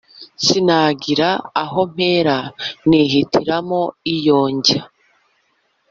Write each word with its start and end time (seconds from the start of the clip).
sinagira 0.45 1.29
aho 1.63 1.79
mpera 1.93 2.37
nihitiramo 2.87 3.81
iyo 4.15 4.39
njya 4.55 4.81